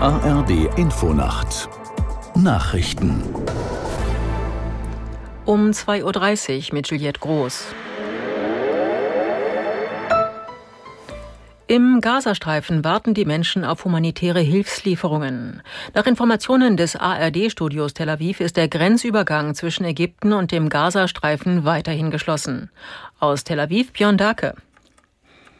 [0.00, 1.68] ARD Infonacht
[2.36, 3.20] Nachrichten
[5.44, 7.64] um 2.30 Uhr mit Juliette Groß.
[11.66, 15.62] Im Gazastreifen warten die Menschen auf humanitäre Hilfslieferungen.
[15.94, 22.12] Nach Informationen des ARD-Studios Tel Aviv ist der Grenzübergang zwischen Ägypten und dem Gazastreifen weiterhin
[22.12, 22.70] geschlossen.
[23.18, 24.54] Aus Tel Aviv Björn Dake.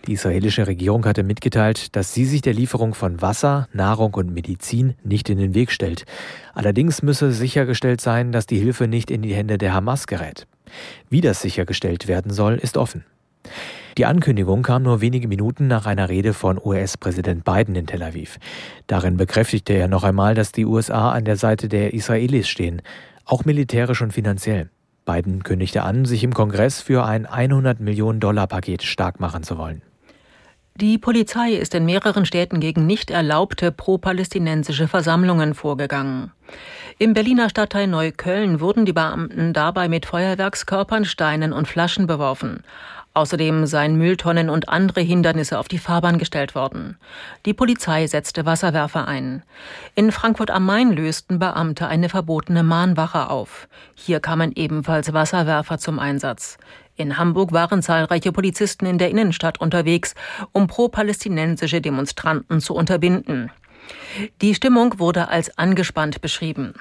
[0.07, 4.95] Die israelische Regierung hatte mitgeteilt, dass sie sich der Lieferung von Wasser, Nahrung und Medizin
[5.05, 6.05] nicht in den Weg stellt.
[6.55, 10.47] Allerdings müsse sichergestellt sein, dass die Hilfe nicht in die Hände der Hamas gerät.
[11.11, 13.05] Wie das sichergestellt werden soll, ist offen.
[13.99, 18.39] Die Ankündigung kam nur wenige Minuten nach einer Rede von US-Präsident Biden in Tel Aviv.
[18.87, 22.81] Darin bekräftigte er noch einmal, dass die USA an der Seite der Israelis stehen,
[23.25, 24.71] auch militärisch und finanziell.
[25.09, 29.57] Biden kündigte an, sich im Kongress für ein 100 Millionen Dollar Paket stark machen zu
[29.57, 29.81] wollen.
[30.77, 36.31] Die Polizei ist in mehreren Städten gegen nicht erlaubte pro-palästinensische Versammlungen vorgegangen.
[36.99, 42.63] Im Berliner Stadtteil Neukölln wurden die Beamten dabei mit Feuerwerkskörpern, Steinen und Flaschen beworfen.
[43.15, 46.99] Außerdem seien Mülltonnen und andere Hindernisse auf die Fahrbahn gestellt worden.
[47.47, 49.43] Die Polizei setzte Wasserwerfer ein.
[49.95, 53.69] In Frankfurt am Main lösten Beamte eine verbotene Mahnwache auf.
[53.95, 56.59] Hier kamen ebenfalls Wasserwerfer zum Einsatz.
[56.97, 60.15] In Hamburg waren zahlreiche Polizisten in der Innenstadt unterwegs,
[60.53, 63.51] um pro-palästinensische Demonstranten zu unterbinden.
[64.43, 66.75] Die Stimmung wurde als angespannt beschrieben.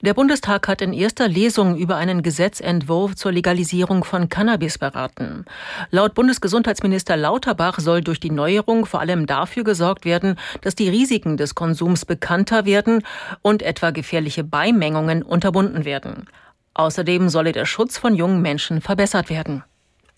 [0.00, 5.44] Der Bundestag hat in erster Lesung über einen Gesetzentwurf zur Legalisierung von Cannabis beraten.
[5.90, 11.36] Laut Bundesgesundheitsminister Lauterbach soll durch die Neuerung vor allem dafür gesorgt werden, dass die Risiken
[11.36, 13.02] des Konsums bekannter werden
[13.42, 16.28] und etwa gefährliche Beimengungen unterbunden werden.
[16.74, 19.64] Außerdem solle der Schutz von jungen Menschen verbessert werden.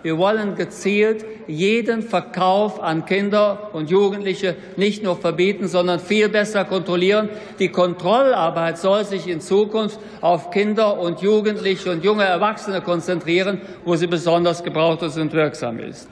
[0.02, 6.64] Wir wollen gezielt jeden Verkauf an Kinder und Jugendliche nicht nur verbieten, sondern viel besser
[6.64, 7.28] kontrollieren.
[7.58, 13.94] Die Kontrollarbeit soll sich in Zukunft auf Kinder und Jugendliche und junge Erwachsene konzentrieren, wo
[13.96, 16.08] sie besonders gebraucht und wirksam ist.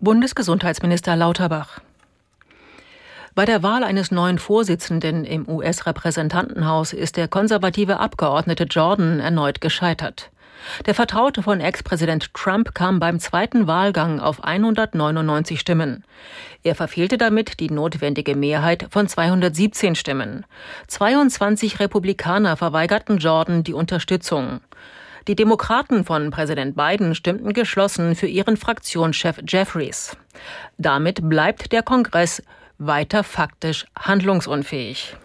[0.00, 1.80] Bundesgesundheitsminister Lauterbach.
[3.34, 10.30] Bei der Wahl eines neuen Vorsitzenden im US-Repräsentantenhaus ist der konservative Abgeordnete Jordan erneut gescheitert.
[10.86, 16.04] Der Vertraute von Ex-Präsident Trump kam beim zweiten Wahlgang auf 199 Stimmen.
[16.62, 20.46] Er verfehlte damit die notwendige Mehrheit von 217 Stimmen.
[20.88, 24.60] 22 Republikaner verweigerten Jordan die Unterstützung.
[25.26, 30.16] Die Demokraten von Präsident Biden stimmten geschlossen für ihren Fraktionschef Jeffries.
[30.76, 32.42] Damit bleibt der Kongress
[32.78, 35.16] weiter faktisch handlungsunfähig.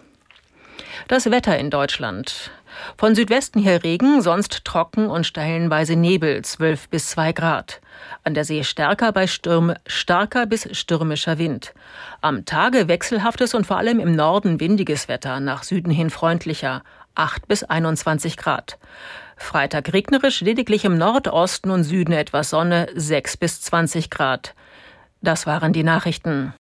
[1.08, 2.50] Das Wetter in Deutschland.
[2.96, 7.80] Von Südwesten her Regen, sonst trocken und stellenweise Nebel, 12 bis 2 Grad.
[8.24, 11.74] An der See stärker bei Stürm, starker bis stürmischer Wind.
[12.20, 16.82] Am Tage wechselhaftes und vor allem im Norden windiges Wetter, nach Süden hin freundlicher,
[17.14, 18.78] 8 bis 21 Grad.
[19.36, 24.54] Freitag regnerisch, lediglich im Nordosten und Süden etwas Sonne, 6 bis 20 Grad.
[25.22, 26.54] Das waren die Nachrichten.